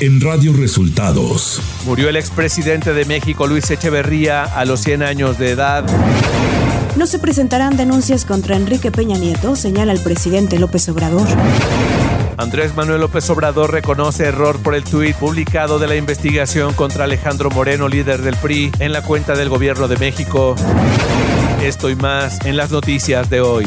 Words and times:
en 0.00 0.18
Radio 0.20 0.54
Resultados. 0.54 1.60
Murió 1.84 2.08
el 2.08 2.16
expresidente 2.16 2.94
de 2.94 3.04
México, 3.04 3.46
Luis 3.46 3.70
Echeverría, 3.70 4.44
a 4.44 4.64
los 4.64 4.80
100 4.80 5.02
años 5.02 5.38
de 5.38 5.50
edad. 5.50 5.84
No 6.96 7.06
se 7.06 7.18
presentarán 7.18 7.76
denuncias 7.76 8.24
contra 8.24 8.56
Enrique 8.56 8.90
Peña 8.90 9.18
Nieto, 9.18 9.56
señala 9.56 9.92
el 9.92 10.00
presidente 10.00 10.58
López 10.58 10.88
Obrador. 10.88 11.28
Andrés 12.38 12.74
Manuel 12.74 13.02
López 13.02 13.28
Obrador 13.28 13.72
reconoce 13.72 14.24
error 14.24 14.58
por 14.60 14.74
el 14.74 14.84
tuit 14.84 15.14
publicado 15.16 15.78
de 15.78 15.86
la 15.86 15.96
investigación 15.96 16.72
contra 16.72 17.04
Alejandro 17.04 17.50
Moreno, 17.50 17.86
líder 17.86 18.22
del 18.22 18.36
PRI, 18.36 18.72
en 18.78 18.92
la 18.92 19.02
cuenta 19.02 19.34
del 19.34 19.50
gobierno 19.50 19.86
de 19.86 19.98
México. 19.98 20.54
Esto 21.62 21.90
y 21.90 21.96
más 21.96 22.38
en 22.46 22.56
las 22.56 22.70
noticias 22.70 23.28
de 23.28 23.42
hoy. 23.42 23.66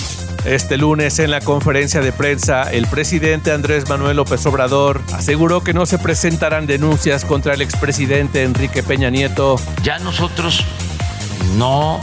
Este 0.45 0.75
lunes 0.77 1.19
en 1.19 1.29
la 1.29 1.39
conferencia 1.39 2.01
de 2.01 2.11
prensa, 2.11 2.63
el 2.63 2.87
presidente 2.87 3.51
Andrés 3.51 3.87
Manuel 3.87 4.17
López 4.17 4.43
Obrador 4.47 4.99
aseguró 5.13 5.63
que 5.63 5.71
no 5.73 5.85
se 5.85 5.99
presentarán 5.99 6.65
denuncias 6.65 7.25
contra 7.25 7.53
el 7.53 7.61
expresidente 7.61 8.41
Enrique 8.41 8.81
Peña 8.81 9.11
Nieto. 9.11 9.57
Ya 9.83 9.99
nosotros 9.99 10.65
no 11.57 11.99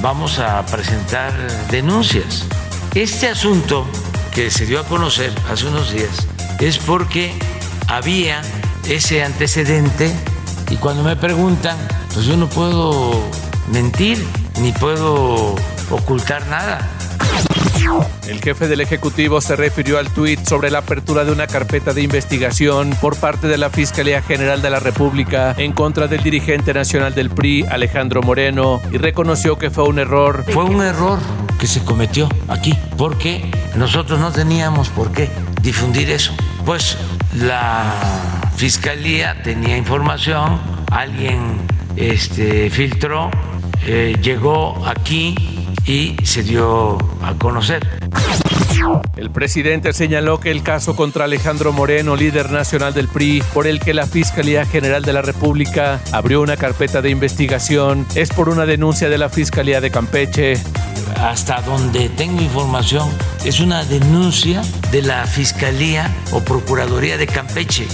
vamos 0.00 0.38
a 0.38 0.64
presentar 0.64 1.32
denuncias. 1.70 2.46
Este 2.94 3.28
asunto 3.28 3.86
que 4.32 4.50
se 4.50 4.64
dio 4.64 4.80
a 4.80 4.84
conocer 4.84 5.30
hace 5.50 5.66
unos 5.66 5.92
días 5.92 6.26
es 6.60 6.78
porque 6.78 7.34
había 7.86 8.40
ese 8.88 9.22
antecedente 9.22 10.10
y 10.70 10.76
cuando 10.76 11.02
me 11.02 11.16
preguntan, 11.16 11.76
pues 12.14 12.24
yo 12.24 12.38
no 12.38 12.48
puedo 12.48 13.12
mentir 13.68 14.24
ni 14.62 14.72
puedo 14.72 15.54
ocultar 15.90 16.46
nada. 16.46 16.88
El 18.26 18.40
jefe 18.40 18.68
del 18.68 18.80
Ejecutivo 18.80 19.40
se 19.40 19.56
refirió 19.56 19.98
al 19.98 20.08
tuit 20.08 20.40
sobre 20.46 20.70
la 20.70 20.78
apertura 20.78 21.24
de 21.24 21.32
una 21.32 21.46
carpeta 21.46 21.92
de 21.92 22.02
investigación 22.02 22.96
por 23.00 23.16
parte 23.16 23.48
de 23.48 23.58
la 23.58 23.68
Fiscalía 23.68 24.22
General 24.22 24.62
de 24.62 24.70
la 24.70 24.80
República 24.80 25.54
en 25.58 25.72
contra 25.72 26.06
del 26.06 26.22
dirigente 26.22 26.72
nacional 26.72 27.14
del 27.14 27.30
PRI, 27.30 27.66
Alejandro 27.68 28.22
Moreno, 28.22 28.80
y 28.90 28.98
reconoció 28.98 29.58
que 29.58 29.70
fue 29.70 29.84
un 29.84 29.98
error. 29.98 30.44
Fue 30.52 30.64
un 30.64 30.82
error 30.82 31.18
que 31.58 31.66
se 31.66 31.84
cometió 31.84 32.28
aquí, 32.48 32.78
porque 32.96 33.50
nosotros 33.76 34.18
no 34.18 34.32
teníamos 34.32 34.88
por 34.88 35.12
qué 35.12 35.28
difundir 35.60 36.10
eso. 36.10 36.32
Pues 36.64 36.96
la 37.34 37.94
Fiscalía 38.56 39.42
tenía 39.42 39.76
información, 39.76 40.60
alguien 40.90 41.58
este, 41.96 42.70
filtró, 42.70 43.30
eh, 43.86 44.16
llegó 44.22 44.86
aquí 44.86 45.53
y 45.86 46.16
se 46.24 46.42
dio 46.42 46.98
a 47.22 47.34
conocer. 47.38 47.86
El 49.16 49.30
presidente 49.30 49.92
señaló 49.92 50.40
que 50.40 50.50
el 50.50 50.62
caso 50.62 50.96
contra 50.96 51.24
Alejandro 51.24 51.72
Moreno, 51.72 52.16
líder 52.16 52.50
nacional 52.50 52.92
del 52.92 53.08
PRI, 53.08 53.42
por 53.54 53.66
el 53.66 53.80
que 53.80 53.94
la 53.94 54.06
Fiscalía 54.06 54.66
General 54.66 55.02
de 55.02 55.12
la 55.12 55.22
República 55.22 56.00
abrió 56.12 56.40
una 56.42 56.56
carpeta 56.56 57.00
de 57.00 57.10
investigación, 57.10 58.06
es 58.14 58.30
por 58.30 58.48
una 58.48 58.66
denuncia 58.66 59.08
de 59.08 59.18
la 59.18 59.28
Fiscalía 59.28 59.80
de 59.80 59.90
Campeche. 59.90 60.54
Hasta 61.16 61.60
donde 61.62 62.08
tengo 62.10 62.42
información, 62.42 63.08
es 63.44 63.60
una 63.60 63.84
denuncia 63.84 64.62
de 64.90 65.02
la 65.02 65.26
Fiscalía 65.26 66.10
o 66.32 66.40
Procuraduría 66.40 67.16
de 67.16 67.26
Campeche. 67.26 67.86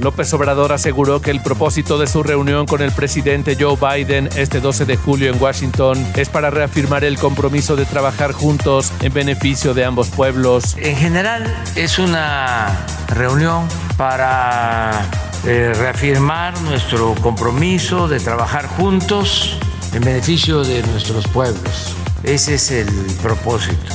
López 0.00 0.32
Obrador 0.34 0.72
aseguró 0.72 1.20
que 1.20 1.30
el 1.30 1.40
propósito 1.40 1.98
de 1.98 2.06
su 2.06 2.22
reunión 2.22 2.66
con 2.66 2.82
el 2.82 2.92
presidente 2.92 3.56
Joe 3.58 3.76
Biden 3.76 4.28
este 4.36 4.60
12 4.60 4.84
de 4.84 4.96
julio 4.96 5.32
en 5.32 5.40
Washington 5.40 6.04
es 6.16 6.28
para 6.28 6.50
reafirmar 6.50 7.04
el 7.04 7.18
compromiso 7.18 7.76
de 7.76 7.84
trabajar 7.86 8.32
juntos 8.32 8.92
en 9.00 9.12
beneficio 9.12 9.74
de 9.74 9.84
ambos 9.84 10.08
pueblos. 10.08 10.76
En 10.78 10.96
general 10.96 11.54
es 11.76 11.98
una 11.98 12.86
reunión 13.08 13.66
para 13.96 15.06
eh, 15.46 15.72
reafirmar 15.74 16.58
nuestro 16.62 17.14
compromiso 17.22 18.08
de 18.08 18.20
trabajar 18.20 18.66
juntos 18.66 19.58
en 19.92 20.02
beneficio 20.02 20.64
de 20.64 20.82
nuestros 20.82 21.26
pueblos. 21.28 21.94
Ese 22.22 22.54
es 22.54 22.70
el 22.70 22.88
propósito. 23.22 23.92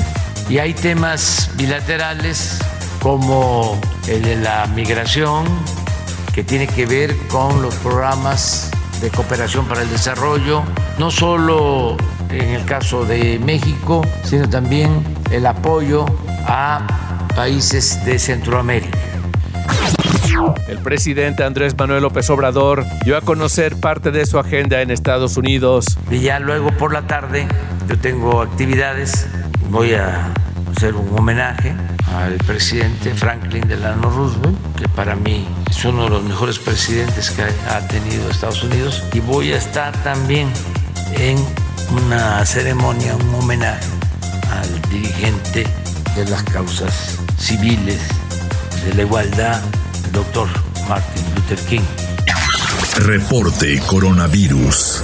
Y 0.50 0.57
hay 0.59 0.73
temas 0.73 1.51
bilaterales 1.56 2.59
como 3.01 3.79
el 4.07 4.21
de 4.21 4.35
la 4.37 4.67
migración, 4.67 5.45
que 6.33 6.43
tiene 6.43 6.67
que 6.67 6.85
ver 6.85 7.15
con 7.27 7.61
los 7.61 7.73
programas 7.75 8.71
de 9.01 9.09
cooperación 9.09 9.65
para 9.65 9.81
el 9.81 9.89
desarrollo, 9.89 10.63
no 10.97 11.09
solo 11.09 11.95
en 12.29 12.49
el 12.49 12.65
caso 12.65 13.05
de 13.05 13.39
México, 13.39 14.05
sino 14.23 14.49
también 14.49 15.03
el 15.31 15.45
apoyo 15.45 16.05
a 16.45 17.27
países 17.35 18.03
de 18.05 18.19
Centroamérica. 18.19 18.97
El 20.67 20.79
presidente 20.79 21.43
Andrés 21.43 21.75
Manuel 21.77 22.03
López 22.03 22.29
Obrador 22.29 22.85
dio 23.03 23.17
a 23.17 23.21
conocer 23.21 23.75
parte 23.79 24.11
de 24.11 24.25
su 24.25 24.38
agenda 24.39 24.81
en 24.81 24.91
Estados 24.91 25.38
Unidos. 25.38 25.97
Y 26.11 26.19
ya 26.19 26.39
luego 26.39 26.71
por 26.71 26.93
la 26.93 27.07
tarde 27.07 27.47
yo 27.88 27.97
tengo 27.97 28.41
actividades, 28.41 29.27
voy 29.69 29.93
a 29.93 30.31
hacer 30.75 30.95
un 30.95 31.17
homenaje 31.17 31.73
al 32.15 32.37
presidente 32.37 33.13
Franklin 33.13 33.67
Delano 33.67 34.09
Roosevelt, 34.09 34.57
que 34.75 34.87
para 34.89 35.15
mí 35.15 35.47
es 35.69 35.85
uno 35.85 36.05
de 36.05 36.09
los 36.09 36.23
mejores 36.23 36.59
presidentes 36.59 37.31
que 37.31 37.43
ha 37.43 37.87
tenido 37.87 38.29
Estados 38.29 38.63
Unidos, 38.63 39.03
y 39.13 39.19
voy 39.19 39.53
a 39.53 39.57
estar 39.57 39.95
también 40.03 40.51
en 41.13 41.37
una 42.03 42.45
ceremonia, 42.45 43.15
un 43.15 43.35
homenaje 43.35 43.85
al 44.51 44.81
dirigente 44.89 45.65
de 46.15 46.25
las 46.25 46.43
causas 46.43 47.17
civiles 47.37 47.99
de 48.85 48.93
la 48.95 49.01
igualdad, 49.03 49.61
el 50.05 50.11
doctor 50.11 50.47
Martin 50.87 51.23
Luther 51.35 51.59
King. 51.65 51.81
Reporte 52.97 53.79
Coronavirus. 53.87 55.03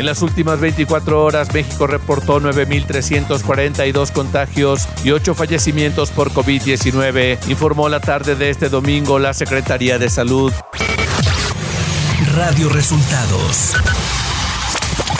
En 0.00 0.06
las 0.06 0.22
últimas 0.22 0.58
24 0.58 1.22
horas, 1.22 1.52
México 1.52 1.86
reportó 1.86 2.40
9.342 2.40 4.10
contagios 4.12 4.88
y 5.04 5.10
8 5.10 5.34
fallecimientos 5.34 6.10
por 6.10 6.30
COVID-19, 6.30 7.38
informó 7.50 7.86
la 7.90 8.00
tarde 8.00 8.34
de 8.34 8.48
este 8.48 8.70
domingo 8.70 9.18
la 9.18 9.34
Secretaría 9.34 9.98
de 9.98 10.08
Salud. 10.08 10.54
Radio 12.34 12.70
Resultados. 12.70 13.74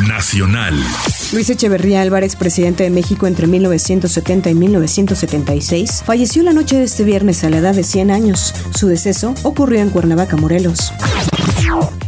Nacional. 0.09 0.83
Luis 1.35 1.51
Echeverría 1.51 2.01
Álvarez, 2.01 2.35
presidente 2.35 2.85
de 2.85 2.89
México 2.89 3.27
entre 3.27 3.47
1970 3.49 4.49
y 4.49 4.55
1976, 4.55 6.05
falleció 6.07 6.43
la 6.43 6.55
noche 6.55 6.77
de 6.77 6.85
este 6.85 7.05
viernes 7.05 7.45
a 7.45 7.51
la 7.51 7.59
edad 7.59 7.75
de 7.75 7.85
100 7.85 8.11
años. 8.11 8.55
Su 8.75 8.87
deceso 8.89 9.35
ocurrió 9.43 9.83
en 9.83 9.91
Cuernavaca, 9.91 10.39
Morelos. 10.39 10.95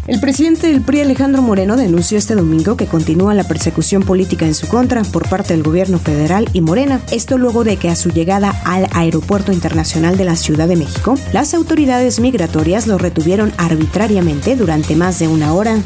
El 0.06 0.20
presidente 0.20 0.66
del 0.66 0.80
PRI, 0.80 1.02
Alejandro 1.02 1.42
Moreno, 1.42 1.76
denunció 1.76 2.18
este 2.18 2.34
domingo 2.34 2.76
que 2.76 2.86
continúa 2.86 3.34
la 3.34 3.44
persecución 3.44 4.02
política 4.02 4.46
en 4.46 4.54
su 4.54 4.66
contra 4.66 5.02
por 5.04 5.28
parte 5.28 5.54
del 5.54 5.62
gobierno 5.62 5.98
federal 5.98 6.48
y 6.52 6.60
Morena. 6.60 7.00
Esto 7.12 7.38
luego 7.38 7.62
de 7.62 7.76
que 7.76 7.88
a 7.88 7.96
su 7.96 8.10
llegada 8.10 8.50
al 8.64 8.88
Aeropuerto 8.92 9.52
Internacional 9.52 10.16
de 10.16 10.24
la 10.24 10.36
Ciudad 10.36 10.66
de 10.66 10.76
México, 10.76 11.14
las 11.32 11.54
autoridades 11.54 12.18
migratorias 12.18 12.86
lo 12.86 12.98
retuvieron 12.98 13.52
arbitrariamente 13.58 14.56
durante 14.56 14.96
más 14.96 15.18
de 15.18 15.28
una 15.28 15.54
hora. 15.54 15.76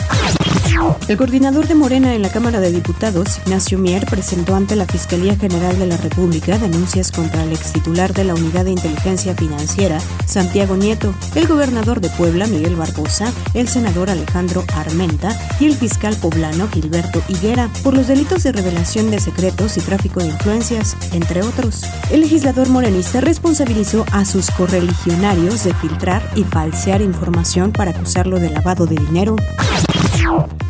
El 1.09 1.17
coordinador 1.17 1.69
de 1.69 1.75
Morena 1.75 2.15
en 2.15 2.23
la 2.23 2.31
Cámara 2.31 2.59
de 2.59 2.73
Diputados, 2.73 3.39
Ignacio 3.47 3.79
Mier, 3.79 4.07
presentó 4.07 4.57
ante 4.57 4.75
la 4.75 4.87
Fiscalía 4.87 5.37
General 5.37 5.79
de 5.79 5.87
la 5.87 5.97
República 5.97 6.59
denuncias 6.59 7.13
contra 7.13 7.45
el 7.45 7.53
ex 7.53 7.73
titular 7.73 8.13
de 8.13 8.25
la 8.25 8.35
Unidad 8.35 8.65
de 8.65 8.73
Inteligencia 8.73 9.35
Financiera, 9.35 9.99
Santiago 10.27 10.77
Nieto, 10.77 11.15
el 11.35 11.47
gobernador 11.47 12.01
de 12.01 12.11
Puebla, 12.11 12.47
Miguel 12.47 12.75
Barbosa, 12.75 13.33
el 13.55 13.69
senador 13.69 14.11
Alejandro 14.11 14.65
Armenta 14.75 15.39
y 15.61 15.67
el 15.67 15.77
fiscal 15.77 16.17
poblano 16.17 16.69
Gilberto 16.69 17.23
Higuera 17.29 17.71
por 17.85 17.95
los 17.95 18.09
delitos 18.09 18.43
de 18.43 18.53
revelación 18.53 19.11
de 19.11 19.21
secretos 19.21 19.77
y 19.77 19.81
tráfico 19.81 20.21
de 20.21 20.27
influencias, 20.27 20.97
entre 21.13 21.43
otros. 21.43 21.85
El 22.11 22.21
legislador 22.21 22.69
morenista 22.69 23.21
responsabilizó 23.21 24.05
a 24.11 24.25
sus 24.25 24.51
correligionarios 24.51 25.65
de 25.65 25.73
filtrar 25.75 26.29
y 26.35 26.43
falsear 26.43 27.01
información 27.01 27.73
para 27.73 27.93
acusarlo 27.93 28.41
de 28.41 28.51
lavado 28.51 28.87
de 28.87 28.97
dinero. 28.97 29.37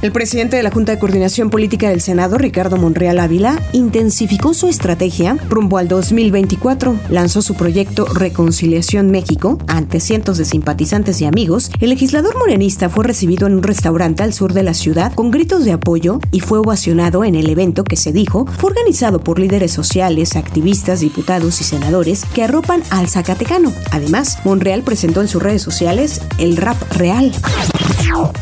El 0.03 0.13
presidente 0.13 0.57
de 0.57 0.63
la 0.63 0.71
Junta 0.71 0.93
de 0.93 0.99
Coordinación 0.99 1.51
Política 1.51 1.89
del 1.89 2.01
Senado, 2.01 2.37
Ricardo 2.37 2.77
Monreal 2.77 3.19
Ávila, 3.19 3.61
intensificó 3.73 4.55
su 4.55 4.69
estrategia 4.69 5.37
rumbo 5.49 5.79
al 5.79 5.89
2024. 5.89 6.97
Lanzó 7.09 7.43
su 7.43 7.55
proyecto 7.55 8.05
Reconciliación 8.05 9.11
México 9.11 9.59
ante 9.67 10.01
cientos 10.01 10.39
de 10.39 10.45
simpatizantes 10.45 11.21
y 11.23 11.25
amigos. 11.25 11.71
El 11.81 11.91
legislador 11.91 12.39
morenista 12.39 12.89
fue 12.89 13.05
recibido 13.05 13.47
en 13.47 13.55
un 13.55 13.63
restaurante 13.63 14.23
al 14.23 14.33
sur 14.33 14.53
de 14.53 14.63
la 14.63 14.75
ciudad 14.75 15.13
con 15.15 15.31
gritos 15.31 15.65
de 15.65 15.73
apoyo 15.73 16.21
y 16.31 16.41
fue 16.41 16.59
ovacionado 16.59 17.25
en 17.25 17.35
el 17.35 17.49
evento 17.49 17.83
que 17.83 17.97
se 17.97 18.13
dijo 18.13 18.47
fue 18.59 18.71
organizado 18.71 19.21
por 19.21 19.39
líderes 19.39 19.73
sociales, 19.73 20.37
activistas, 20.37 21.01
diputados 21.01 21.61
y 21.61 21.65
senadores 21.65 22.25
que 22.35 22.45
arropan 22.45 22.83
al 22.91 23.09
Zacatecano. 23.09 23.73
Además, 23.91 24.39
Monreal 24.45 24.83
presentó 24.83 25.23
en 25.23 25.29
sus 25.29 25.43
redes 25.43 25.63
sociales 25.63 26.21
el 26.39 26.57
rap 26.57 26.77
real. 26.93 27.33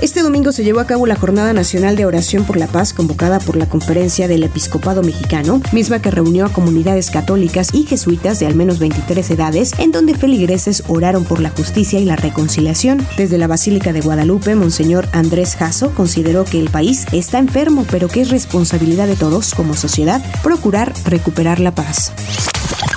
Este 0.01 0.23
domingo 0.23 0.53
se 0.53 0.63
llevó 0.63 0.81
a 0.81 0.87
cabo 0.87 0.94
la 1.05 1.17
Jornada 1.17 1.53
Nacional 1.53 1.97
de 1.97 2.07
Oración 2.07 2.45
por 2.45 2.57
la 2.57 2.69
Paz 2.69 2.93
convocada 2.93 3.41
por 3.41 3.57
la 3.57 3.69
Conferencia 3.69 4.29
del 4.29 4.45
Episcopado 4.45 5.03
Mexicano, 5.03 5.61
misma 5.73 6.01
que 6.01 6.13
reunió 6.13 6.47
a 6.47 6.53
comunidades 6.53 7.11
católicas 7.11 7.75
y 7.75 7.83
jesuitas 7.83 8.39
de 8.39 8.47
al 8.47 8.55
menos 8.55 8.79
23 8.79 9.29
edades, 9.33 9.73
en 9.79 9.91
donde 9.91 10.15
feligreses 10.15 10.85
oraron 10.87 11.25
por 11.25 11.41
la 11.41 11.51
justicia 11.51 11.99
y 11.99 12.05
la 12.05 12.15
reconciliación. 12.15 13.05
Desde 13.17 13.39
la 13.39 13.49
Basílica 13.49 13.93
de 13.93 14.03
Guadalupe, 14.03 14.55
Monseñor 14.55 15.09
Andrés 15.13 15.57
Jasso 15.57 15.91
consideró 15.91 16.45
que 16.45 16.61
el 16.61 16.71
país 16.71 17.07
está 17.11 17.39
enfermo, 17.39 17.85
pero 17.91 18.07
que 18.07 18.21
es 18.21 18.31
responsabilidad 18.31 19.09
de 19.09 19.17
todos 19.17 19.53
como 19.53 19.75
sociedad 19.75 20.23
procurar 20.43 20.93
recuperar 21.05 21.59
la 21.59 21.75
paz. 21.75 22.13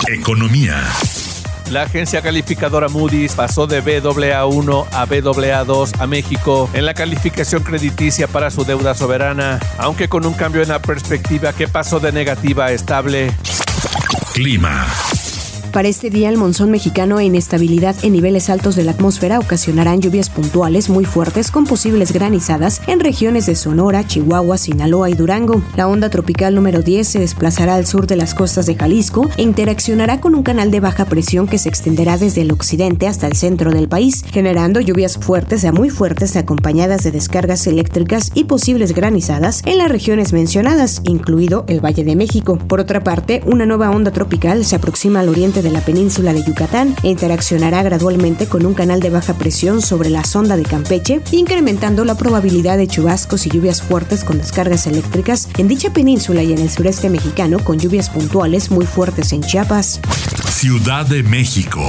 Economía. 0.07 0.75
La 1.71 1.81
agencia 1.81 2.21
calificadora 2.21 2.87
Moody's 2.87 3.33
pasó 3.35 3.67
de 3.67 3.83
BAA1 3.83 4.87
a 4.89 5.05
BAA2 5.05 5.99
a 5.99 6.07
México 6.07 6.69
en 6.73 6.85
la 6.85 6.93
calificación 6.93 7.61
crediticia 7.63 8.27
para 8.27 8.49
su 8.51 8.63
deuda 8.63 8.95
soberana, 8.95 9.59
aunque 9.77 10.07
con 10.07 10.25
un 10.25 10.33
cambio 10.33 10.61
en 10.61 10.69
la 10.69 10.81
perspectiva 10.81 11.51
que 11.51 11.67
pasó 11.67 11.99
de 11.99 12.13
negativa 12.13 12.67
a 12.67 12.71
estable. 12.71 13.31
Clima. 14.31 14.87
Para 15.77 15.89
este 15.89 16.09
día, 16.09 16.29
el 16.29 16.37
monzón 16.37 16.71
mexicano 16.71 17.19
e 17.19 17.25
inestabilidad 17.25 17.95
en 18.01 18.13
niveles 18.13 18.49
altos 18.49 18.75
de 18.75 18.83
la 18.83 18.93
atmósfera 18.93 19.37
ocasionarán 19.37 20.01
lluvias 20.01 20.27
puntuales 20.27 20.89
muy 20.89 21.05
fuertes 21.05 21.51
con 21.51 21.67
posibles 21.67 22.13
granizadas 22.13 22.81
en 22.87 22.99
regiones 22.99 23.45
de 23.45 23.53
Sonora, 23.53 24.03
Chihuahua, 24.07 24.57
Sinaloa 24.57 25.11
y 25.11 25.13
Durango. 25.13 25.61
La 25.75 25.87
onda 25.87 26.09
tropical 26.09 26.55
número 26.55 26.81
10 26.81 27.07
se 27.07 27.19
desplazará 27.19 27.75
al 27.75 27.85
sur 27.85 28.07
de 28.07 28.15
las 28.15 28.33
costas 28.33 28.65
de 28.65 28.73
Jalisco 28.73 29.29
e 29.37 29.43
interaccionará 29.43 30.19
con 30.19 30.33
un 30.33 30.41
canal 30.41 30.71
de 30.71 30.79
baja 30.79 31.05
presión 31.05 31.47
que 31.47 31.59
se 31.59 31.69
extenderá 31.69 32.17
desde 32.17 32.41
el 32.41 32.51
occidente 32.51 33.07
hasta 33.07 33.27
el 33.27 33.35
centro 33.35 33.69
del 33.69 33.87
país, 33.87 34.25
generando 34.31 34.79
lluvias 34.79 35.19
fuertes 35.19 35.63
a 35.63 35.71
muy 35.71 35.91
fuertes 35.91 36.37
acompañadas 36.37 37.03
de 37.03 37.11
descargas 37.11 37.67
eléctricas 37.67 38.31
y 38.33 38.45
posibles 38.45 38.95
granizadas 38.95 39.61
en 39.63 39.77
las 39.77 39.91
regiones 39.91 40.33
mencionadas, 40.33 41.03
incluido 41.03 41.65
el 41.67 41.85
Valle 41.85 42.03
de 42.03 42.15
México. 42.15 42.57
Por 42.57 42.79
otra 42.79 43.03
parte, 43.03 43.43
una 43.45 43.67
nueva 43.67 43.91
onda 43.91 44.09
tropical 44.09 44.65
se 44.65 44.75
aproxima 44.75 45.19
al 45.19 45.29
oriente 45.29 45.61
de 45.61 45.66
la 45.71 45.81
península 45.81 46.33
de 46.33 46.43
Yucatán 46.43 46.95
e 47.03 47.09
interaccionará 47.09 47.83
gradualmente 47.83 48.47
con 48.47 48.65
un 48.65 48.73
canal 48.73 48.99
de 48.99 49.09
baja 49.09 49.33
presión 49.33 49.81
sobre 49.81 50.09
la 50.09 50.23
sonda 50.23 50.57
de 50.57 50.63
Campeche, 50.63 51.21
incrementando 51.31 52.05
la 52.05 52.15
probabilidad 52.15 52.77
de 52.77 52.87
chubascos 52.87 53.45
y 53.45 53.49
lluvias 53.49 53.81
fuertes 53.81 54.23
con 54.23 54.37
descargas 54.37 54.87
eléctricas 54.87 55.49
en 55.57 55.67
dicha 55.67 55.91
península 55.91 56.43
y 56.43 56.53
en 56.53 56.59
el 56.59 56.69
sureste 56.69 57.09
mexicano 57.09 57.59
con 57.59 57.79
lluvias 57.79 58.09
puntuales 58.09 58.71
muy 58.71 58.85
fuertes 58.85 59.33
en 59.33 59.41
Chiapas. 59.41 59.99
Ciudad 60.49 61.05
de 61.05 61.23
México. 61.23 61.81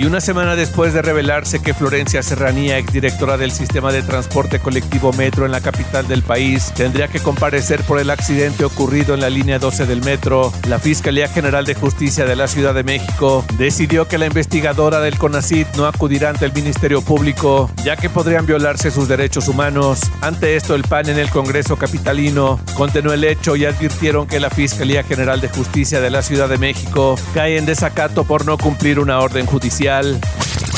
Y 0.00 0.06
una 0.06 0.22
semana 0.22 0.56
después 0.56 0.94
de 0.94 1.02
revelarse 1.02 1.60
que 1.60 1.74
Florencia 1.74 2.22
Serranía, 2.22 2.78
exdirectora 2.78 3.36
del 3.36 3.50
sistema 3.50 3.92
de 3.92 4.00
transporte 4.00 4.58
colectivo 4.58 5.12
Metro 5.12 5.44
en 5.44 5.52
la 5.52 5.60
capital 5.60 6.08
del 6.08 6.22
país, 6.22 6.72
tendría 6.74 7.08
que 7.08 7.20
comparecer 7.20 7.82
por 7.82 8.00
el 8.00 8.08
accidente 8.08 8.64
ocurrido 8.64 9.12
en 9.12 9.20
la 9.20 9.28
línea 9.28 9.58
12 9.58 9.84
del 9.84 10.02
metro, 10.02 10.54
la 10.66 10.78
Fiscalía 10.78 11.28
General 11.28 11.66
de 11.66 11.74
Justicia 11.74 12.24
de 12.24 12.34
la 12.34 12.48
Ciudad 12.48 12.72
de 12.72 12.82
México 12.82 13.44
decidió 13.58 14.08
que 14.08 14.16
la 14.16 14.24
investigadora 14.24 15.00
del 15.00 15.18
CONACID 15.18 15.66
no 15.76 15.84
acudirá 15.84 16.30
ante 16.30 16.46
el 16.46 16.54
Ministerio 16.54 17.02
Público, 17.02 17.70
ya 17.84 17.96
que 17.96 18.08
podrían 18.08 18.46
violarse 18.46 18.90
sus 18.90 19.06
derechos 19.06 19.48
humanos. 19.48 20.00
Ante 20.22 20.56
esto, 20.56 20.74
el 20.74 20.84
PAN 20.84 21.10
en 21.10 21.18
el 21.18 21.28
Congreso 21.28 21.76
Capitalino 21.76 22.58
condenó 22.74 23.12
el 23.12 23.22
hecho 23.22 23.54
y 23.54 23.66
advirtieron 23.66 24.26
que 24.26 24.40
la 24.40 24.48
Fiscalía 24.48 25.02
General 25.02 25.42
de 25.42 25.50
Justicia 25.50 26.00
de 26.00 26.08
la 26.08 26.22
Ciudad 26.22 26.48
de 26.48 26.56
México 26.56 27.16
cae 27.34 27.58
en 27.58 27.66
desacato 27.66 28.24
por 28.24 28.46
no 28.46 28.56
cumplir 28.56 28.98
una 28.98 29.18
orden 29.18 29.44
judicial 29.44 29.89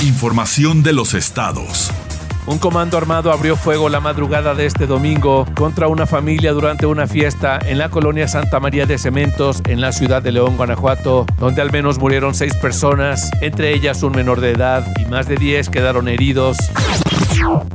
Información 0.00 0.82
de 0.82 0.94
los 0.94 1.12
estados. 1.12 1.90
Un 2.46 2.58
comando 2.58 2.96
armado 2.96 3.30
abrió 3.30 3.56
fuego 3.56 3.90
la 3.90 4.00
madrugada 4.00 4.54
de 4.54 4.64
este 4.64 4.86
domingo 4.86 5.46
contra 5.54 5.86
una 5.86 6.06
familia 6.06 6.52
durante 6.52 6.86
una 6.86 7.06
fiesta 7.06 7.58
en 7.62 7.76
la 7.76 7.90
colonia 7.90 8.26
Santa 8.26 8.58
María 8.58 8.86
de 8.86 8.96
Cementos 8.96 9.60
en 9.66 9.82
la 9.82 9.92
ciudad 9.92 10.22
de 10.22 10.32
León, 10.32 10.56
Guanajuato, 10.56 11.26
donde 11.38 11.60
al 11.60 11.70
menos 11.70 11.98
murieron 11.98 12.34
seis 12.34 12.54
personas, 12.56 13.30
entre 13.42 13.74
ellas 13.74 14.02
un 14.02 14.12
menor 14.12 14.40
de 14.40 14.52
edad, 14.52 14.86
y 14.98 15.04
más 15.04 15.28
de 15.28 15.36
diez 15.36 15.68
quedaron 15.68 16.08
heridos. 16.08 16.56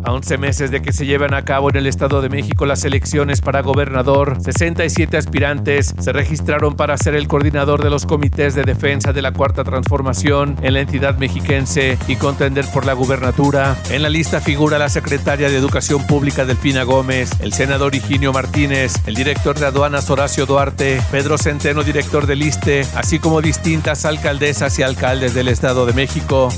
A 0.04 0.12
11 0.14 0.38
meses 0.38 0.72
de 0.72 0.82
que 0.82 0.94
se 0.94 1.06
lleven 1.06 1.34
a 1.34 1.44
cabo 1.44 1.70
en 1.70 1.76
el 1.76 1.88
Estado 1.88 2.22
de 2.22 2.30
México 2.30 2.66
las 2.66 2.86
elecciones 2.86 3.42
para 3.42 3.62
gobernador, 3.62 4.38
67 4.42 5.18
aspirantes 5.18 5.94
se 6.00 6.14
registraron 6.14 6.76
para 6.76 6.98
ser 6.98 7.16
el 7.16 7.28
coordinador 7.28 7.84
de 7.84 7.90
los 7.90 8.06
comités 8.06 8.56
de 8.56 8.64
defensa 8.64 9.14
de 9.14 9.22
la 9.22 9.34
Cuarta 9.34 9.64
Transformación 9.64 10.56
en 10.62 10.74
la 10.74 10.82
entidad 10.82 11.18
mexiquense 11.18 11.98
y 12.08 12.16
contender 12.16 12.66
por 12.74 12.86
la 12.86 12.94
gubernatura. 12.94 13.76
En 13.90 14.04
la 14.04 14.10
lista 14.10 14.40
figura 14.40 14.78
la 14.78 14.90
secretaria 14.90 15.50
de 15.50 15.58
Educación 15.58 16.06
Pública 16.08 16.46
Delfina 16.46 16.84
Gómez, 16.84 17.32
el 17.40 17.54
senador 17.54 17.96
Higinio 17.96 18.34
Martínez, 18.34 18.94
el 19.06 19.16
director 19.16 19.60
de 19.60 19.66
aduanas 19.66 20.10
Horacio 20.10 20.46
Duarte, 20.46 21.02
Pedro 21.12 21.38
Centeno, 21.38 21.84
director 21.84 22.28
del 22.28 22.44
ISTE, 22.44 22.86
así 22.96 23.20
como 23.20 23.42
distintas 23.42 24.06
alcaldesas 24.06 24.80
y 24.80 24.84
alcaldes 24.84 25.34
del 25.34 25.50
Estado 25.50 25.86
de 25.86 25.94
México. 25.94 26.50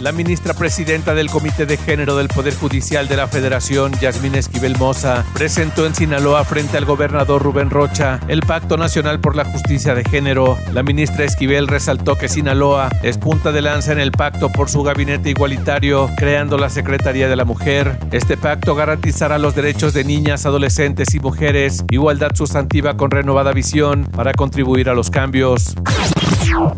La 0.00 0.12
ministra 0.12 0.54
presidenta 0.54 1.14
del 1.14 1.28
Comité 1.28 1.66
de 1.66 1.76
Género 1.76 2.16
del 2.16 2.28
Poder 2.28 2.54
Judicial 2.54 3.06
de 3.06 3.16
la 3.16 3.28
Federación, 3.28 3.92
Yasmín 4.00 4.34
Esquivel 4.34 4.78
Moza, 4.78 5.24
presentó 5.34 5.86
en 5.86 5.94
Sinaloa 5.94 6.44
frente 6.44 6.78
al 6.78 6.86
gobernador 6.86 7.42
Rubén 7.42 7.68
Rocha 7.68 8.18
el 8.26 8.40
Pacto 8.40 8.78
Nacional 8.78 9.20
por 9.20 9.36
la 9.36 9.44
Justicia 9.44 9.94
de 9.94 10.02
Género. 10.02 10.56
La 10.72 10.82
ministra 10.82 11.24
Esquivel 11.24 11.68
resaltó 11.68 12.16
que 12.16 12.28
Sinaloa 12.28 12.88
es 13.02 13.18
punta 13.18 13.52
de 13.52 13.60
lanza 13.60 13.92
en 13.92 14.00
el 14.00 14.10
pacto 14.10 14.50
por 14.50 14.70
su 14.70 14.82
gabinete 14.82 15.30
igualitario, 15.30 16.08
creando 16.16 16.56
la 16.56 16.70
Secretaría 16.70 17.28
de 17.28 17.36
la 17.36 17.44
Mujer. 17.44 17.98
Este 18.10 18.38
pacto 18.38 18.74
garantizará 18.74 19.38
los 19.38 19.54
derechos 19.54 19.92
de 19.92 20.04
niñas, 20.04 20.46
adolescentes 20.46 21.14
y 21.14 21.20
mujeres, 21.20 21.84
igualdad 21.90 22.34
sustantiva 22.34 22.96
con 22.96 23.10
renovada 23.10 23.52
visión 23.52 24.04
para 24.04 24.32
contribuir 24.32 24.88
a 24.88 24.94
los 24.94 25.10
cambios. 25.10 25.74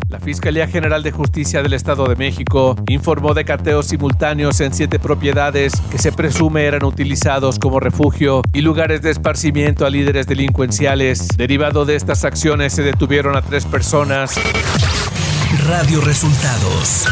La 0.09 0.19
Fiscalía 0.19 0.67
General 0.67 1.03
de 1.03 1.11
Justicia 1.11 1.61
del 1.61 1.73
Estado 1.73 2.05
de 2.05 2.15
México 2.15 2.75
informó 2.87 3.33
de 3.33 3.45
cateos 3.45 3.87
simultáneos 3.87 4.59
en 4.61 4.73
siete 4.73 4.99
propiedades 4.99 5.73
que 5.91 5.97
se 5.97 6.11
presume 6.11 6.65
eran 6.65 6.83
utilizados 6.83 7.59
como 7.59 7.79
refugio 7.79 8.41
y 8.53 8.61
lugares 8.61 9.01
de 9.01 9.11
esparcimiento 9.11 9.85
a 9.85 9.89
líderes 9.89 10.27
delincuenciales. 10.27 11.27
Derivado 11.37 11.85
de 11.85 11.95
estas 11.95 12.23
acciones 12.23 12.73
se 12.73 12.83
detuvieron 12.83 13.35
a 13.35 13.41
tres 13.41 13.65
personas. 13.65 14.35
Radio 15.67 16.01
Resultados. 16.01 17.07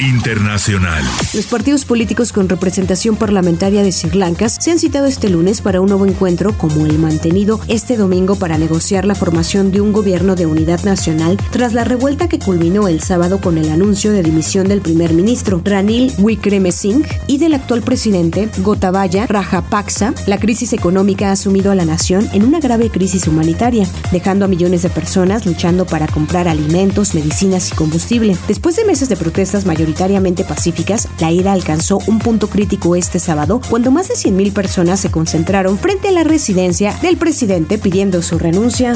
Internacional. 0.00 1.04
Los 1.34 1.46
partidos 1.46 1.84
políticos 1.84 2.32
con 2.32 2.48
representación 2.48 3.14
parlamentaria 3.14 3.82
de 3.84 3.92
Sri 3.92 4.18
Lanka 4.18 4.48
se 4.48 4.72
han 4.72 4.80
citado 4.80 5.06
este 5.06 5.28
lunes 5.28 5.60
para 5.60 5.80
un 5.80 5.88
nuevo 5.88 6.04
encuentro 6.04 6.56
como 6.58 6.84
el 6.84 6.98
mantenido 6.98 7.60
este 7.68 7.96
domingo 7.96 8.34
para 8.34 8.58
negociar 8.58 9.04
la 9.04 9.14
formación 9.14 9.70
de 9.70 9.80
un 9.80 9.92
gobierno 9.92 10.34
de 10.34 10.46
unidad 10.46 10.82
nacional 10.82 11.38
tras 11.52 11.74
la 11.74 11.84
revuelta 11.84 12.28
que 12.28 12.40
culminó 12.40 12.88
el 12.88 13.00
sábado 13.00 13.40
con 13.40 13.56
el 13.56 13.70
anuncio 13.70 14.10
de 14.10 14.24
dimisión 14.24 14.66
del 14.68 14.80
primer 14.80 15.14
ministro 15.14 15.60
Ranil 15.64 16.12
Wickremesinghe 16.18 17.20
y 17.28 17.38
del 17.38 17.54
actual 17.54 17.82
presidente 17.82 18.48
Gotabaya 18.58 19.26
Rajapaksa. 19.28 20.12
La 20.26 20.38
crisis 20.38 20.72
económica 20.72 21.30
ha 21.30 21.36
sumido 21.36 21.70
a 21.70 21.76
la 21.76 21.84
nación 21.84 22.28
en 22.32 22.44
una 22.44 22.58
grave 22.58 22.90
crisis 22.90 23.28
humanitaria, 23.28 23.86
dejando 24.10 24.44
a 24.44 24.48
millones 24.48 24.82
de 24.82 24.90
personas 24.90 25.46
luchando 25.46 25.86
para 25.86 26.08
comprar 26.08 26.48
alimentos, 26.48 27.14
medicinas 27.14 27.70
y 27.70 27.74
combustible. 27.76 28.36
Después 28.48 28.74
de 28.74 28.84
meses 28.84 29.08
de 29.08 29.16
protestas 29.16 29.64
mayores 29.64 29.83
mayoritariamente 29.84 30.44
pacíficas, 30.44 31.08
la 31.20 31.30
ira 31.30 31.52
alcanzó 31.52 31.98
un 32.06 32.18
punto 32.18 32.48
crítico 32.48 32.96
este 32.96 33.18
sábado 33.18 33.60
cuando 33.68 33.90
más 33.90 34.08
de 34.08 34.14
100.000 34.14 34.52
personas 34.54 34.98
se 34.98 35.10
concentraron 35.10 35.78
frente 35.78 36.08
a 36.08 36.12
la 36.12 36.24
residencia 36.24 36.96
del 37.02 37.18
presidente 37.18 37.76
pidiendo 37.76 38.22
su 38.22 38.38
renuncia. 38.38 38.94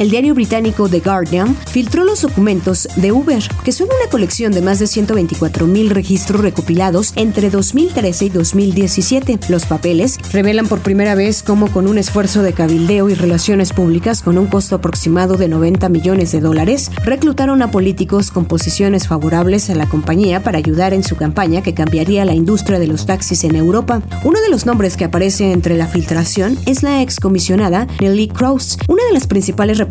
El 0.00 0.08
diario 0.08 0.34
británico 0.34 0.88
The 0.88 1.00
Guardian 1.00 1.54
filtró 1.54 2.04
los 2.04 2.22
documentos 2.22 2.88
de 2.96 3.12
Uber, 3.12 3.42
que 3.62 3.70
son 3.70 3.86
una 3.88 4.10
colección 4.10 4.50
de 4.50 4.62
más 4.62 4.78
de 4.78 4.86
124 4.86 5.66
mil 5.66 5.90
registros 5.90 6.40
recopilados 6.40 7.12
entre 7.16 7.50
2013 7.50 8.24
y 8.24 8.28
2017. 8.30 9.38
Los 9.50 9.66
papeles 9.66 10.18
revelan 10.32 10.68
por 10.68 10.80
primera 10.80 11.14
vez 11.14 11.42
cómo 11.42 11.70
con 11.70 11.86
un 11.86 11.98
esfuerzo 11.98 12.42
de 12.42 12.54
cabildeo 12.54 13.10
y 13.10 13.14
relaciones 13.14 13.74
públicas 13.74 14.22
con 14.22 14.38
un 14.38 14.46
costo 14.46 14.76
aproximado 14.76 15.36
de 15.36 15.48
90 15.48 15.90
millones 15.90 16.32
de 16.32 16.40
dólares, 16.40 16.90
reclutaron 17.04 17.60
a 17.60 17.70
políticos 17.70 18.30
con 18.30 18.46
posiciones 18.46 19.06
favorables 19.06 19.68
a 19.68 19.74
la 19.74 19.86
compañía 19.86 20.42
para 20.42 20.56
ayudar 20.56 20.94
en 20.94 21.04
su 21.04 21.16
campaña 21.16 21.62
que 21.62 21.74
cambiaría 21.74 22.24
la 22.24 22.32
industria 22.32 22.78
de 22.78 22.86
los 22.86 23.04
taxis 23.04 23.44
en 23.44 23.54
Europa. 23.54 24.00
Uno 24.24 24.40
de 24.40 24.48
los 24.48 24.64
nombres 24.64 24.96
que 24.96 25.04
aparece 25.04 25.52
entre 25.52 25.76
la 25.76 25.88
filtración 25.88 26.58
es 26.64 26.82
la 26.82 27.02
excomisionada 27.02 27.86
Nelly 28.00 28.28
Krauss, 28.28 28.78
una 28.88 29.04
de 29.04 29.12
las 29.12 29.26
principales 29.26 29.76
representantes 29.76 29.89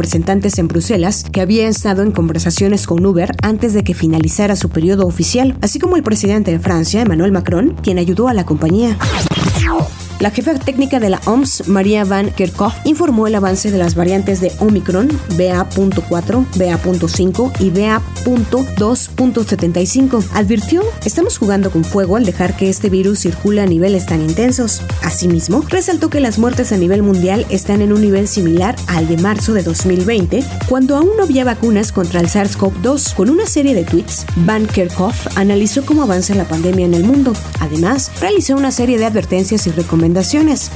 en 0.58 0.68
Bruselas 0.68 1.26
que 1.30 1.42
había 1.42 1.68
estado 1.68 2.04
en 2.04 2.12
conversaciones 2.12 2.88
con 2.88 3.06
Uber 3.06 3.32
antes 3.44 3.74
de 3.74 3.84
que 3.84 3.94
finalizara 3.94 4.56
su 4.56 4.70
periodo 4.70 5.06
oficial, 5.06 5.58
así 5.62 5.78
como 5.78 5.98
el 5.98 6.04
presidente 6.04 6.52
de 6.52 6.60
Francia, 6.60 7.02
Emmanuel 7.02 7.34
Macron, 7.34 7.76
quien 7.84 8.00
ayudó 8.00 8.30
a 8.30 8.34
la 8.34 8.46
compañía. 8.46 8.98
La 10.20 10.32
jefa 10.32 10.56
técnica 10.56 11.00
de 11.00 11.10
la 11.10 11.22
OMS, 11.26 11.70
María 11.70 12.04
Van 12.04 12.32
Kerkhove, 12.32 12.74
informó 12.84 13.28
el 13.28 13.36
avance 13.36 13.72
de 13.72 13.78
las 13.78 13.96
variantes 13.96 14.42
de 14.42 14.52
Omicron, 14.60 15.08
BA.4, 15.38 16.46
BA.5 16.58 17.54
y 17.62 17.70
BA.2.75. 17.70 20.26
Advirtió, 20.34 20.84
estamos 21.06 21.38
jugando 21.38 21.72
con 21.72 21.86
fuego 21.86 22.18
al 22.18 22.26
dejar 22.26 22.58
que 22.58 22.70
este 22.70 22.90
virus 22.90 23.20
circule 23.20 23.62
a 23.62 23.66
niveles 23.66 24.08
tan 24.08 24.20
intensos. 24.20 24.82
Asimismo, 25.04 25.64
resaltó 25.70 26.10
que 26.10 26.20
las 26.20 26.38
muertes 26.38 26.74
a 26.74 26.78
nivel 26.78 27.02
mundial 27.02 27.46
están 27.50 27.82
en 27.82 27.94
un 27.94 28.02
nivel 28.02 28.28
similar 28.28 28.76
al 28.88 29.08
de 29.08 29.16
marzo 29.20 29.54
de 29.54 29.64
2020, 29.64 30.44
cuando 30.68 30.98
aún 30.98 31.12
no 31.16 31.24
había 31.24 31.46
vacunas 31.46 31.94
contra 31.94 32.20
el 32.20 32.28
SARS-CoV-2. 32.28 33.14
Con 33.14 33.30
una 33.30 33.48
serie 33.48 33.74
de 33.74 33.86
tweets, 33.86 34.26
Van 34.36 34.68
Kerkhove 34.68 35.16
analizó 35.36 35.86
cómo 35.86 36.04
avanza 36.04 36.36
la 36.36 36.44
pandemia 36.44 36.88
en 36.88 36.94
el 36.94 37.06
mundo. 37.06 37.32
Además, 37.62 38.12
realizó 38.20 38.58
una 38.58 38.74
serie 38.74 38.98
de 38.98 39.06
advertencias 39.06 39.66
y 39.66 39.72
recomendaciones 39.72 40.09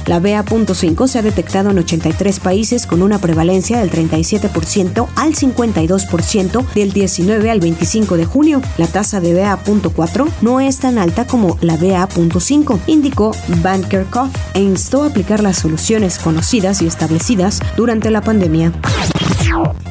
la 0.06 0.20
BA.5 0.20 1.06
se 1.06 1.18
ha 1.18 1.22
detectado 1.22 1.70
en 1.70 1.78
83 1.78 2.40
países 2.40 2.86
con 2.86 3.02
una 3.02 3.18
prevalencia 3.18 3.78
del 3.78 3.90
37% 3.90 5.06
al 5.16 5.34
52% 5.34 6.66
del 6.74 6.92
19 6.92 7.50
al 7.50 7.60
25 7.60 8.16
de 8.16 8.24
junio. 8.24 8.62
La 8.78 8.86
tasa 8.86 9.20
de 9.20 9.34
BA.4 9.34 10.28
no 10.42 10.60
es 10.60 10.78
tan 10.78 10.98
alta 10.98 11.26
como 11.26 11.58
la 11.60 11.76
BA.5, 11.76 12.80
indicó 12.86 13.34
Van 13.62 13.82
Kerkhove 13.82 14.30
e 14.54 14.60
instó 14.60 15.02
a 15.02 15.06
aplicar 15.06 15.42
las 15.42 15.58
soluciones 15.58 16.18
conocidas 16.18 16.82
y 16.82 16.86
establecidas 16.86 17.60
durante 17.76 18.10
la 18.10 18.20
pandemia. 18.20 18.72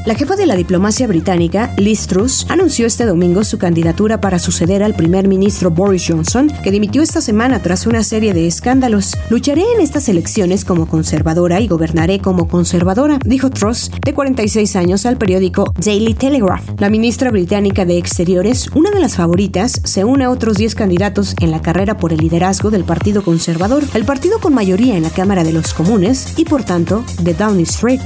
La 0.05 0.15
jefa 0.15 0.35
de 0.35 0.45
la 0.45 0.55
diplomacia 0.55 1.07
británica, 1.07 1.73
Liz 1.77 2.07
Truss, 2.07 2.45
anunció 2.49 2.85
este 2.85 3.05
domingo 3.05 3.45
su 3.45 3.57
candidatura 3.57 4.19
para 4.19 4.37
suceder 4.37 4.83
al 4.83 4.95
primer 4.95 5.29
ministro 5.29 5.71
Boris 5.71 6.05
Johnson, 6.07 6.51
que 6.61 6.71
dimitió 6.71 7.01
esta 7.01 7.21
semana 7.21 7.61
tras 7.61 7.87
una 7.87 8.03
serie 8.03 8.33
de 8.33 8.45
escándalos. 8.45 9.15
Lucharé 9.29 9.63
en 9.75 9.79
estas 9.79 10.09
elecciones 10.09 10.65
como 10.65 10.87
conservadora 10.87 11.61
y 11.61 11.69
gobernaré 11.69 12.19
como 12.19 12.49
conservadora, 12.49 13.17
dijo 13.23 13.49
Truss, 13.49 13.91
de 14.03 14.13
46 14.13 14.75
años, 14.75 15.05
al 15.05 15.17
periódico 15.17 15.71
Daily 15.77 16.13
Telegraph. 16.13 16.67
La 16.79 16.89
ministra 16.89 17.31
británica 17.31 17.85
de 17.85 17.97
Exteriores, 17.97 18.69
una 18.75 18.91
de 18.91 18.99
las 18.99 19.15
favoritas, 19.15 19.81
se 19.85 20.03
une 20.03 20.25
a 20.25 20.31
otros 20.31 20.57
10 20.57 20.75
candidatos 20.75 21.33
en 21.39 21.51
la 21.51 21.61
carrera 21.61 21.97
por 21.97 22.11
el 22.11 22.19
liderazgo 22.19 22.71
del 22.71 22.83
Partido 22.83 23.23
Conservador, 23.23 23.83
el 23.93 24.03
partido 24.03 24.39
con 24.39 24.53
mayoría 24.53 24.97
en 24.97 25.03
la 25.03 25.09
Cámara 25.09 25.45
de 25.45 25.53
los 25.53 25.73
Comunes 25.73 26.33
y, 26.35 26.43
por 26.43 26.65
tanto, 26.65 27.05
de 27.21 27.33
Downing 27.33 27.63
Street. 27.63 28.01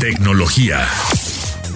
Tecnología. 0.00 0.86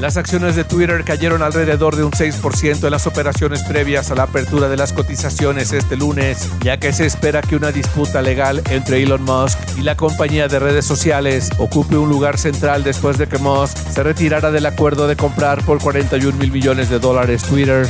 Las 0.00 0.18
acciones 0.18 0.56
de 0.56 0.64
Twitter 0.64 1.04
cayeron 1.04 1.42
alrededor 1.42 1.96
de 1.96 2.04
un 2.04 2.12
6% 2.12 2.84
en 2.84 2.90
las 2.90 3.06
operaciones 3.06 3.62
previas 3.62 4.10
a 4.10 4.14
la 4.14 4.24
apertura 4.24 4.68
de 4.68 4.76
las 4.76 4.92
cotizaciones 4.92 5.72
este 5.72 5.96
lunes, 5.96 6.50
ya 6.60 6.76
que 6.78 6.92
se 6.92 7.06
espera 7.06 7.40
que 7.40 7.56
una 7.56 7.72
disputa 7.72 8.20
legal 8.20 8.62
entre 8.68 9.02
Elon 9.02 9.22
Musk 9.22 9.58
y 9.78 9.82
la 9.82 9.96
compañía 9.96 10.48
de 10.48 10.58
redes 10.58 10.84
sociales 10.84 11.50
ocupe 11.56 11.96
un 11.96 12.10
lugar 12.10 12.36
central 12.36 12.84
después 12.84 13.16
de 13.16 13.26
que 13.26 13.38
Musk 13.38 13.76
se 13.76 14.02
retirara 14.02 14.50
del 14.50 14.66
acuerdo 14.66 15.08
de 15.08 15.16
comprar 15.16 15.64
por 15.64 15.80
41 15.80 16.36
mil 16.36 16.52
millones 16.52 16.90
de 16.90 16.98
dólares 16.98 17.42
Twitter. 17.42 17.88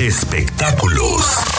Espectáculos. 0.00 1.57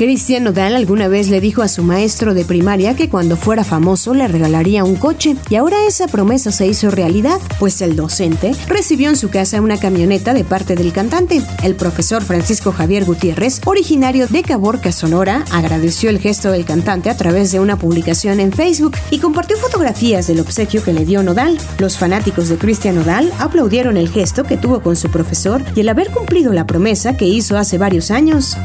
Cristian 0.00 0.44
Nodal 0.44 0.76
alguna 0.76 1.08
vez 1.08 1.28
le 1.28 1.42
dijo 1.42 1.60
a 1.60 1.68
su 1.68 1.82
maestro 1.82 2.32
de 2.32 2.46
primaria 2.46 2.96
que 2.96 3.10
cuando 3.10 3.36
fuera 3.36 3.64
famoso 3.64 4.14
le 4.14 4.28
regalaría 4.28 4.82
un 4.82 4.96
coche 4.96 5.36
y 5.50 5.56
ahora 5.56 5.84
esa 5.86 6.08
promesa 6.08 6.50
se 6.52 6.66
hizo 6.66 6.90
realidad, 6.90 7.38
pues 7.58 7.82
el 7.82 7.96
docente 7.96 8.52
recibió 8.66 9.10
en 9.10 9.16
su 9.16 9.28
casa 9.28 9.60
una 9.60 9.76
camioneta 9.76 10.32
de 10.32 10.42
parte 10.42 10.74
del 10.74 10.94
cantante. 10.94 11.42
El 11.62 11.74
profesor 11.74 12.22
Francisco 12.22 12.72
Javier 12.72 13.04
Gutiérrez, 13.04 13.60
originario 13.66 14.26
de 14.26 14.42
Caborca, 14.42 14.90
Sonora, 14.90 15.44
agradeció 15.50 16.08
el 16.08 16.18
gesto 16.18 16.50
del 16.50 16.64
cantante 16.64 17.10
a 17.10 17.16
través 17.18 17.52
de 17.52 17.60
una 17.60 17.76
publicación 17.76 18.40
en 18.40 18.52
Facebook 18.52 18.96
y 19.10 19.18
compartió 19.18 19.58
fotografías 19.58 20.26
del 20.26 20.40
obsequio 20.40 20.82
que 20.82 20.94
le 20.94 21.04
dio 21.04 21.22
Nodal. 21.22 21.58
Los 21.76 21.98
fanáticos 21.98 22.48
de 22.48 22.56
Cristian 22.56 22.94
Nodal 22.94 23.30
aplaudieron 23.38 23.98
el 23.98 24.08
gesto 24.08 24.44
que 24.44 24.56
tuvo 24.56 24.80
con 24.80 24.96
su 24.96 25.10
profesor 25.10 25.62
y 25.76 25.80
el 25.80 25.90
haber 25.90 26.10
cumplido 26.10 26.54
la 26.54 26.66
promesa 26.66 27.18
que 27.18 27.26
hizo 27.26 27.58
hace 27.58 27.76
varios 27.76 28.10
años. 28.10 28.56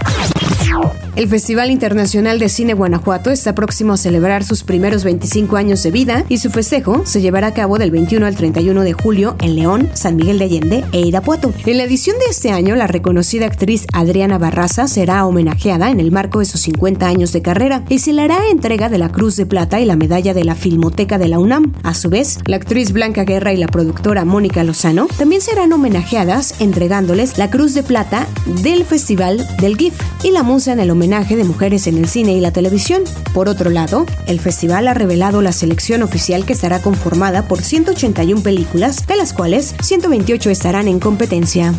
El 1.15 1.29
Festival 1.29 1.71
Internacional 1.71 2.39
de 2.39 2.49
Cine 2.49 2.73
Guanajuato 2.73 3.31
está 3.31 3.55
próximo 3.55 3.93
a 3.93 3.97
celebrar 3.97 4.43
sus 4.43 4.63
primeros 4.63 5.05
25 5.05 5.55
años 5.55 5.81
de 5.81 5.91
vida 5.91 6.25
y 6.27 6.39
su 6.39 6.49
festejo 6.49 7.03
se 7.05 7.21
llevará 7.21 7.47
a 7.47 7.53
cabo 7.53 7.77
del 7.77 7.89
21 7.89 8.25
al 8.25 8.35
31 8.35 8.81
de 8.81 8.91
julio 8.91 9.37
en 9.39 9.55
León, 9.55 9.89
San 9.93 10.17
Miguel 10.17 10.39
de 10.39 10.45
Allende 10.45 10.83
e 10.91 10.99
Irapuato. 10.99 11.53
En 11.65 11.77
la 11.77 11.83
edición 11.83 12.17
de 12.19 12.25
este 12.29 12.51
año, 12.51 12.75
la 12.75 12.87
reconocida 12.87 13.45
actriz 13.45 13.87
Adriana 13.93 14.37
Barraza 14.37 14.89
será 14.89 15.25
homenajeada 15.25 15.89
en 15.89 16.01
el 16.01 16.11
marco 16.11 16.39
de 16.39 16.45
sus 16.45 16.59
50 16.61 17.07
años 17.07 17.31
de 17.31 17.41
carrera 17.41 17.83
y 17.87 17.99
se 17.99 18.11
le 18.11 18.23
hará 18.23 18.39
entrega 18.51 18.89
de 18.89 18.97
la 18.97 19.09
Cruz 19.09 19.37
de 19.37 19.45
Plata 19.45 19.79
y 19.79 19.85
la 19.85 19.95
medalla 19.95 20.33
de 20.33 20.43
la 20.43 20.55
Filmoteca 20.55 21.17
de 21.17 21.29
la 21.29 21.39
UNAM. 21.39 21.73
A 21.83 21.93
su 21.93 22.09
vez, 22.09 22.39
la 22.45 22.57
actriz 22.57 22.91
Blanca 22.91 23.23
Guerra 23.23 23.53
y 23.53 23.57
la 23.57 23.67
productora 23.67 24.25
Mónica 24.25 24.65
Lozano 24.65 25.07
también 25.17 25.41
serán 25.41 25.71
homenajeadas 25.71 26.59
entregándoles 26.59 27.37
la 27.37 27.49
Cruz 27.49 27.73
de 27.73 27.83
Plata 27.83 28.27
del 28.63 28.83
Festival 28.83 29.47
del 29.61 29.77
GIF 29.77 29.93
y 30.23 30.31
la 30.31 30.43
musa 30.43 30.64
en 30.67 30.79
el 30.79 30.91
homenaje 30.91 31.35
de 31.35 31.43
mujeres 31.43 31.87
en 31.87 31.97
el 31.97 32.07
cine 32.07 32.33
y 32.33 32.39
la 32.39 32.51
televisión. 32.51 33.03
Por 33.33 33.49
otro 33.49 33.69
lado, 33.69 34.05
el 34.27 34.39
festival 34.39 34.87
ha 34.87 34.93
revelado 34.93 35.41
la 35.41 35.51
selección 35.51 36.03
oficial 36.03 36.45
que 36.45 36.53
estará 36.53 36.81
conformada 36.81 37.47
por 37.47 37.61
181 37.61 38.41
películas, 38.41 39.05
de 39.07 39.15
las 39.15 39.33
cuales 39.33 39.75
128 39.81 40.49
estarán 40.49 40.87
en 40.87 40.99
competencia. 40.99 41.73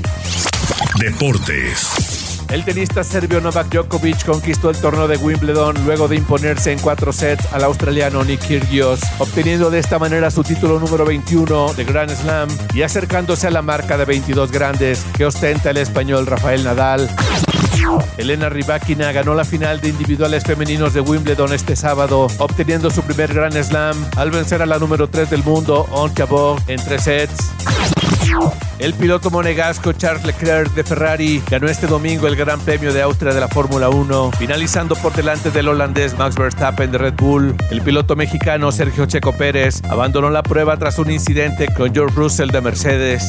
Deportes. 0.99 2.37
El 2.50 2.64
tenista 2.64 3.02
serbio 3.02 3.40
Novak 3.40 3.69
Djokovic 3.71 4.25
conquistó 4.25 4.71
el 4.71 4.76
torneo 4.76 5.09
de 5.09 5.16
Wimbledon 5.16 5.85
luego 5.85 6.07
de 6.07 6.16
imponerse 6.16 6.71
en 6.71 6.78
cuatro 6.78 7.12
sets 7.12 7.52
al 7.52 7.64
australiano 7.64 8.25
Nick 8.25 8.47
Kyrgios, 8.47 9.00
obteniendo 9.19 9.69
de 9.69 9.81
esta 9.81 9.99
manera 9.99 10.31
su 10.31 10.45
título 10.45 10.78
número 10.78 11.05
21 11.05 11.75
de 11.75 11.85
Grand 11.85 12.11
Slam 12.11 12.49
y 12.73 12.83
acercándose 12.83 13.49
a 13.49 13.50
la 13.50 13.62
marca 13.62 13.99
de 13.99 14.05
22 14.05 14.52
grandes 14.52 15.05
que 15.16 15.26
ostenta 15.26 15.71
el 15.71 15.78
español 15.78 16.26
Rafael 16.26 16.62
Nadal. 16.62 17.11
Elena 18.19 18.49
Rybakina 18.49 19.12
ganó 19.12 19.35
la 19.35 19.45
final 19.45 19.81
de 19.81 19.88
individuales 19.88 20.45
femeninos 20.45 20.95
de 20.95 21.00
Wimbledon 21.00 21.52
este 21.52 21.76
sábado, 21.76 22.26
obteniendo 22.38 22.90
su 22.90 23.02
primer 23.02 23.33
Grand 23.33 23.57
Slam 23.62 23.97
al 24.16 24.31
vencer 24.31 24.62
a 24.62 24.66
la 24.66 24.78
número 24.78 25.09
3 25.09 25.31
del 25.31 25.43
mundo, 25.43 25.87
On 25.90 26.14
Jabeur, 26.14 26.61
en 26.66 26.83
tres 26.83 27.02
sets. 27.05 27.52
El 28.78 28.93
piloto 28.95 29.31
monegasco 29.31 29.93
Charles 29.93 30.25
Leclerc 30.25 30.75
de 30.75 30.85
Ferrari 30.85 31.43
ganó 31.49 31.66
este 31.69 31.87
domingo 31.87 32.26
el 32.26 32.37
Gran 32.37 32.61
Premio 32.61 32.93
de 32.93 33.02
Austria 33.02 33.33
de 33.33 33.40
la 33.40 33.49
Fórmula 33.49 33.88
1, 33.88 34.33
finalizando 34.38 34.95
por 34.97 35.14
delante 35.14 35.50
del 35.50 35.69
holandés 35.69 36.16
Max 36.19 36.37
Verstappen 36.37 36.93
de 36.93 36.99
Red 36.99 37.14
Bull. 37.14 37.55
El 37.71 37.81
piloto 37.81 38.16
mexicano 38.16 38.71
Sergio 38.73 39.07
Checo 39.07 39.33
Pérez 39.33 39.83
abandonó 39.88 40.28
la 40.28 40.43
prueba 40.43 40.76
tras 40.76 40.99
un 40.99 41.11
incidente 41.11 41.69
con 41.75 41.95
George 41.95 42.14
Russell 42.16 42.50
de 42.50 42.61
Mercedes. 42.61 43.28